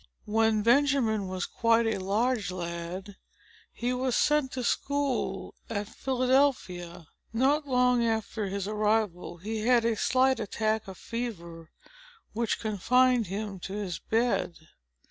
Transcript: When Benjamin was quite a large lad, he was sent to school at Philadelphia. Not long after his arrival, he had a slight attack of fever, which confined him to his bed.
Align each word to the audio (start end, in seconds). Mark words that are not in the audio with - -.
When 0.25 0.63
Benjamin 0.63 1.27
was 1.27 1.45
quite 1.45 1.85
a 1.85 1.99
large 1.99 2.49
lad, 2.49 3.17
he 3.71 3.93
was 3.93 4.15
sent 4.15 4.51
to 4.53 4.63
school 4.63 5.53
at 5.69 5.87
Philadelphia. 5.89 7.05
Not 7.31 7.67
long 7.67 8.03
after 8.03 8.47
his 8.47 8.67
arrival, 8.67 9.37
he 9.37 9.59
had 9.67 9.85
a 9.85 9.95
slight 9.95 10.39
attack 10.39 10.87
of 10.87 10.97
fever, 10.97 11.69
which 12.33 12.59
confined 12.59 13.27
him 13.27 13.59
to 13.59 13.73
his 13.73 13.99
bed. 13.99 14.55